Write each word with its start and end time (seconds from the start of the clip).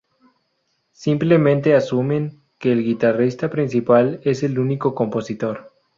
Simplemente 0.93 1.75
asumen 1.75 2.41
que 2.57 2.71
el 2.71 2.83
guitarrista 2.83 3.51
principal 3.51 4.19
es 4.23 4.41
el 4.41 4.57
Único 4.57 4.95
compositor. 4.95 5.69